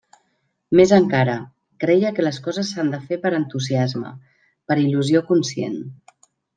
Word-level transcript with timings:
Més 0.79 0.93
encara, 0.95 1.35
creia 1.85 2.13
que 2.17 2.25
les 2.27 2.41
coses 2.49 2.71
s'han 2.73 2.91
de 2.97 3.03
fer 3.11 3.21
per 3.27 3.35
entusiasme, 3.43 4.17
per 4.71 4.83
il·lusió 4.89 5.27
conscient. 5.33 5.83